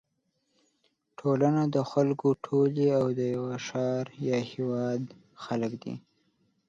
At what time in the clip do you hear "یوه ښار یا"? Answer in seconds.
3.35-4.37